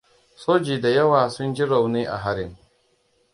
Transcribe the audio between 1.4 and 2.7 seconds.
ji rauni a harin.